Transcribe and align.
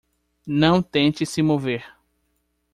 Não 0.47 0.81
tente 0.81 1.27
se 1.27 1.43
mover. 1.43 1.83